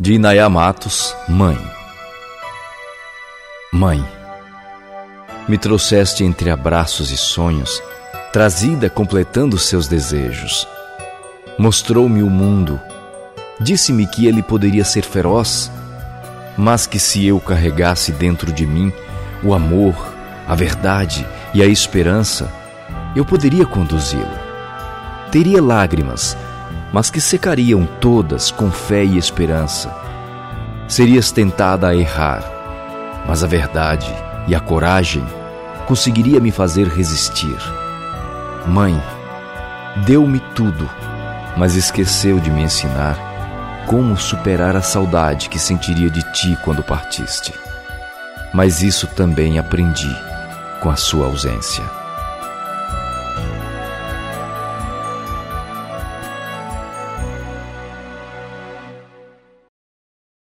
De 0.00 0.12
Inaya 0.12 0.48
Matos, 0.48 1.12
Mãe 1.28 1.58
Mãe, 3.72 4.04
me 5.48 5.58
trouxeste 5.58 6.22
entre 6.22 6.50
abraços 6.50 7.10
e 7.10 7.16
sonhos, 7.16 7.82
trazida 8.32 8.88
completando 8.88 9.58
seus 9.58 9.88
desejos. 9.88 10.68
Mostrou-me 11.58 12.22
o 12.22 12.30
mundo, 12.30 12.80
disse-me 13.58 14.06
que 14.06 14.28
ele 14.28 14.40
poderia 14.40 14.84
ser 14.84 15.02
feroz, 15.02 15.68
mas 16.56 16.86
que 16.86 17.00
se 17.00 17.26
eu 17.26 17.40
carregasse 17.40 18.12
dentro 18.12 18.52
de 18.52 18.64
mim 18.64 18.92
o 19.42 19.52
amor, 19.52 19.96
a 20.46 20.54
verdade 20.54 21.26
e 21.52 21.60
a 21.60 21.66
esperança, 21.66 22.48
eu 23.16 23.24
poderia 23.24 23.66
conduzi-lo. 23.66 24.38
Teria 25.32 25.60
lágrimas, 25.60 26.36
mas 26.92 27.10
que 27.10 27.20
secariam 27.20 27.86
todas 28.00 28.50
com 28.50 28.70
fé 28.70 29.04
e 29.04 29.18
esperança. 29.18 29.94
Serias 30.86 31.30
tentada 31.30 31.88
a 31.88 31.94
errar, 31.94 32.42
mas 33.26 33.44
a 33.44 33.46
verdade 33.46 34.12
e 34.46 34.54
a 34.54 34.60
coragem 34.60 35.24
conseguiria 35.86 36.40
me 36.40 36.50
fazer 36.50 36.88
resistir. 36.88 37.58
Mãe, 38.66 39.00
deu-me 40.06 40.40
tudo, 40.54 40.88
mas 41.56 41.74
esqueceu 41.74 42.38
de 42.40 42.50
me 42.50 42.62
ensinar 42.62 43.28
como 43.86 44.16
superar 44.18 44.76
a 44.76 44.82
saudade 44.82 45.48
que 45.48 45.58
sentiria 45.58 46.10
de 46.10 46.22
ti 46.32 46.58
quando 46.62 46.82
partiste. 46.82 47.54
Mas 48.52 48.82
isso 48.82 49.06
também 49.06 49.58
aprendi 49.58 50.14
com 50.80 50.90
a 50.90 50.96
sua 50.96 51.26
ausência. 51.26 51.82